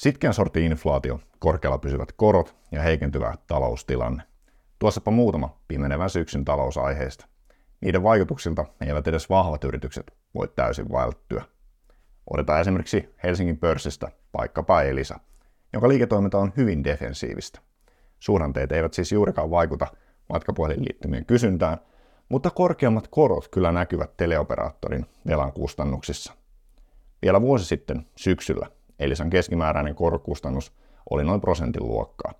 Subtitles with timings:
[0.00, 4.22] Sitkeän sorti inflaatio, korkealla pysyvät korot ja heikentyvä taloustilanne.
[4.78, 7.26] Tuossapa muutama pimenevän syksyn talousaiheista.
[7.80, 11.44] Niiden vaikutuksilta eivät edes vahvat yritykset voi täysin välttyä.
[12.30, 14.08] Otetaan esimerkiksi Helsingin pörssistä
[14.38, 15.20] vaikkapa Elisa,
[15.72, 17.60] jonka liiketoiminta on hyvin defensiivistä.
[18.18, 19.86] Suhdanteet eivät siis juurikaan vaikuta
[20.28, 21.78] matkapuhelinliittymien kysyntään,
[22.28, 26.32] mutta korkeammat korot kyllä näkyvät teleoperaattorin velan kustannuksissa.
[27.22, 28.66] Vielä vuosi sitten syksyllä
[29.00, 30.72] Elisan keskimääräinen korkokustannus
[31.10, 32.32] oli noin prosentin luokkaa.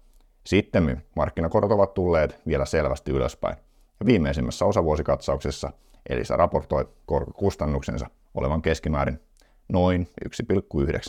[0.46, 3.56] Sitten markkinakorot ovat tulleet vielä selvästi ylöspäin.
[4.00, 5.72] Ja viimeisimmässä osavuosikatsauksessa
[6.08, 9.20] Elisa raportoi korkokustannuksensa olevan keskimäärin
[9.68, 10.08] noin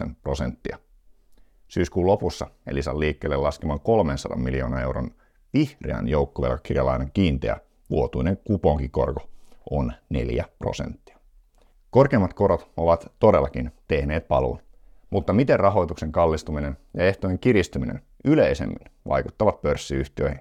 [0.05, 0.77] 1,9 prosenttia.
[1.68, 5.12] Syyskuun lopussa Elisan liikkeelle laskeman 300 miljoonaa euron
[5.54, 7.58] vihreän joukkovelkakirjalainan kiinteä
[7.90, 9.30] vuotuinen kuponkikorko
[9.70, 11.18] on 4 prosenttia.
[11.90, 14.60] Korkeammat korot ovat todellakin tehneet paluun,
[15.12, 20.40] mutta miten rahoituksen kallistuminen ja ehtojen kiristyminen yleisemmin vaikuttavat pörssiyhtiöihin?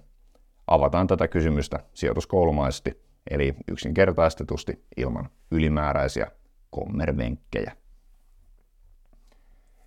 [0.67, 6.31] Avataan tätä kysymystä sijoituskoulumaisesti, eli yksinkertaistetusti ilman ylimääräisiä
[6.71, 7.73] kommervenkkejä.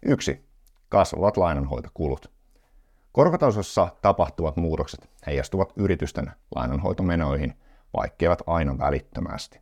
[0.02, 0.46] 1.
[0.90, 2.32] Kasvavat lainanhoitokulut.
[3.12, 7.54] Korkotasossa tapahtuvat muutokset heijastuvat yritysten lainanhoitomenoihin,
[7.98, 9.60] vaikkeivät aina välittömästi.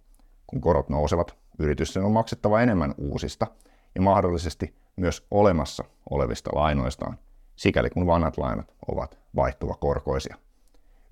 [0.48, 3.48] Kun korot nousevat, yritysten on maksettava enemmän uusista
[3.96, 7.18] ja mahdollisesti myös olemassa olevista lainoistaan,
[7.56, 10.36] sikäli kun vanhat lainat ovat vaihtuvakorkoisia.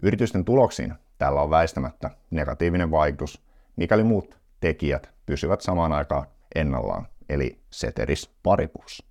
[0.03, 3.41] Yritysten tuloksiin tällä on väistämättä negatiivinen vaikutus,
[3.75, 9.09] mikäli muut tekijät pysyvät samaan aikaan ennallaan, eli ceteris paribus.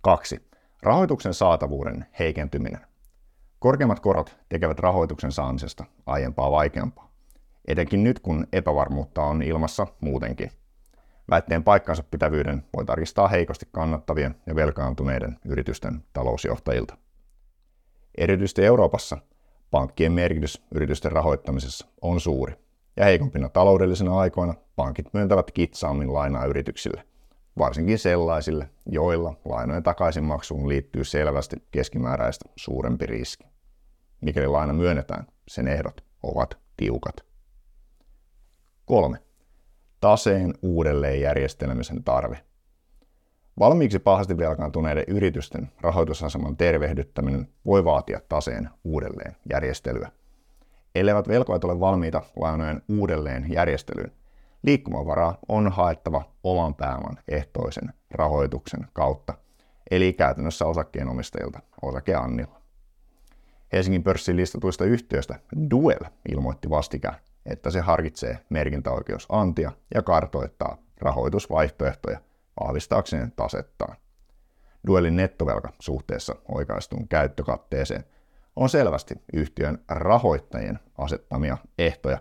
[0.00, 0.48] 2.
[0.82, 2.80] Rahoituksen saatavuuden heikentyminen.
[3.58, 7.10] Korkeammat korot tekevät rahoituksen saamisesta aiempaa vaikeampaa,
[7.68, 10.50] etenkin nyt kun epävarmuutta on ilmassa muutenkin.
[11.30, 16.96] Väitteen paikkansa pitävyyden voi tarkistaa heikosti kannattavien ja velkaantuneiden yritysten talousjohtajilta.
[18.18, 19.18] Erityisesti Euroopassa
[19.70, 22.54] pankkien merkitys yritysten rahoittamisessa on suuri,
[22.96, 27.04] ja heikompina taloudellisina aikoina pankit myöntävät kitsaammin lainaa yrityksille–
[27.58, 33.46] varsinkin sellaisille, joilla lainojen takaisinmaksuun liittyy selvästi keskimääräistä suurempi riski.
[34.20, 37.16] Mikäli laina myönnetään, sen ehdot ovat tiukat.
[38.84, 39.18] 3.
[40.06, 42.38] Taseen uudelleenjärjestelemisen tarve.
[43.58, 50.10] Valmiiksi pahasti velkaantuneiden yritysten rahoitusaseman tervehdyttäminen voi vaatia taseen uudelleen järjestelyä.
[50.94, 51.28] Elleivät
[51.64, 54.12] ole valmiita lainojen uudelleen järjestelyyn,
[54.62, 59.34] Liikkumavaraa on haettava oman pääoman ehtoisen rahoituksen kautta,
[59.90, 62.60] eli käytännössä osakkeenomistajilta osakeannilla.
[63.72, 65.40] Helsingin pörssin listatuista yhtiöistä
[65.70, 67.16] Duel ilmoitti vastikään,
[67.46, 72.20] että se harkitsee merkintäoikeusantia ja kartoittaa rahoitusvaihtoehtoja
[72.60, 73.96] vahvistaakseen tasettaan.
[74.86, 78.04] Duelin nettovelka suhteessa oikaistuun käyttökatteeseen
[78.56, 82.18] on selvästi yhtiön rahoittajien asettamia ehtoja,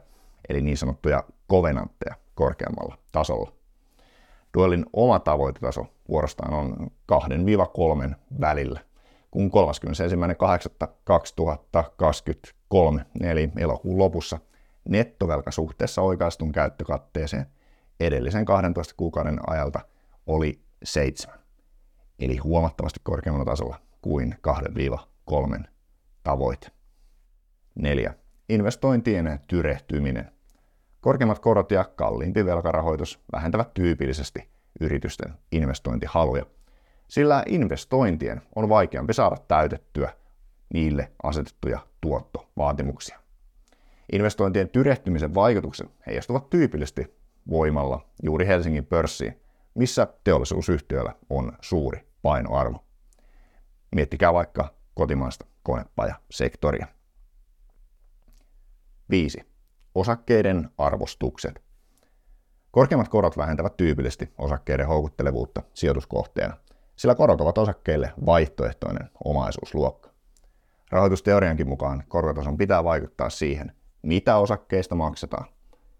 [0.50, 3.52] eli niin sanottuja kovenantteja, korkeammalla tasolla.
[4.58, 6.92] Duelin oma tavoitetaso vuorostaan on
[8.12, 8.80] 2-3 välillä,
[9.32, 9.52] kun
[12.96, 14.40] 31.8.2023 eli elokuun lopussa
[14.90, 17.46] nettovelka suhteessa oikaistun käyttökatteeseen
[18.00, 19.80] edellisen 12 kuukauden ajalta
[20.28, 21.40] oli 7,
[22.20, 24.36] eli huomattavasti korkeammalla tasolla kuin
[25.32, 25.64] 2-3
[26.24, 26.68] tavoite.
[27.76, 28.14] 4.
[28.50, 30.32] Investointien tyrehtyminen.
[31.02, 36.46] Korkeimmat korot ja kalliimpi velkarahoitus vähentävät tyypillisesti yritysten investointihaluja,
[37.08, 40.14] sillä investointien on vaikeampi saada täytettyä
[40.74, 43.25] niille asetettuja tuottovaatimuksia.
[44.12, 47.18] Investointien tyrehtymisen vaikutukset heijastuvat tyypillisesti
[47.50, 49.42] voimalla juuri Helsingin pörssiin,
[49.74, 52.86] missä teollisuusyhtiöllä on suuri painoarvo.
[53.96, 56.88] Miettikää vaikka kotimaista konepajasektoria.
[59.10, 59.40] 5
[59.96, 61.64] Osakkeiden arvostukset.
[62.72, 66.58] Korkeammat korot vähentävät tyypillisesti osakkeiden houkuttelevuutta sijoituskohteena,
[66.96, 70.10] sillä korot ovat osakkeille vaihtoehtoinen omaisuusluokka.
[70.92, 73.72] Rahoitusteoriankin mukaan korkotason pitää vaikuttaa siihen,
[74.06, 75.46] mitä osakkeista maksetaan.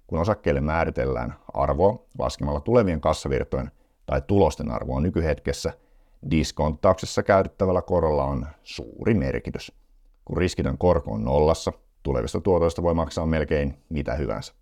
[0.08, 3.72] Kun osakkeille määritellään arvoa laskemalla tulevien kassavirtojen
[4.06, 5.74] tai tulosten arvoa nykyhetkessä,
[6.32, 9.72] diskonttauksessa käytettävällä korolla on suuri merkitys.
[10.26, 11.74] Kun riskitön korko on nollassa,
[12.04, 14.54] tulevista tuotoista voi maksaa melkein mitä hyvänsä.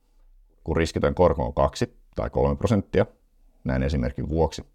[0.63, 3.05] Kun riskitön korko on 2 tai 3 prosenttia,
[3.63, 4.65] näin esimerkin vuoksi,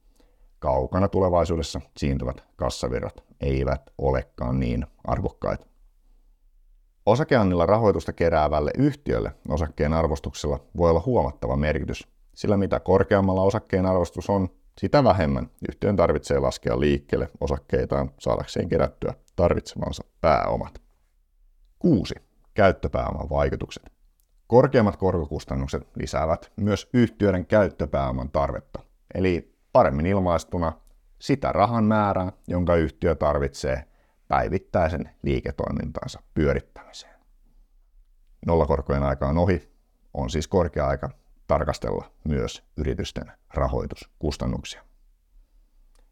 [0.59, 5.68] kaukana tulevaisuudessa siintyvät kassavirrat eivät olekaan niin arvokkaita.
[7.09, 14.31] Osakeannilla rahoitusta keräävälle yhtiölle osakkeen arvostuksella voi olla huomattava merkitys, sillä mitä korkeammalla osakkeen arvostus
[14.31, 14.49] on,
[14.81, 20.81] sitä vähemmän yhtiön tarvitsee laskea liikkeelle osakkeitaan saadakseen kerättyä tarvitsemansa pääomat.
[21.79, 22.15] 6.
[22.55, 23.93] Käyttöpääoman vaikutukset.
[24.47, 28.81] Korkeammat korkokustannukset lisäävät myös yhtiöiden käyttöpääoman tarvetta,
[29.15, 30.73] eli paremmin ilmaistuna
[31.19, 33.88] sitä rahan määrää, jonka yhtiö tarvitsee
[34.29, 37.19] päivittäisen liiketoimintansa pyörittämiseen.
[38.47, 39.73] Nollakorkojen aika on ohi,
[40.15, 41.11] on siis korkea aika
[41.47, 44.85] tarkastella myös yritysten rahoituskustannuksia.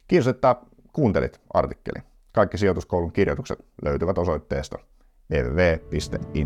[0.09, 0.57] Kiitos, että
[0.93, 2.03] kuuntelit artikkelin.
[2.33, 4.79] Kaikki sijoituskoulun kirjoitukset löytyvät osoitteesta
[5.31, 6.37] www.indres.fi.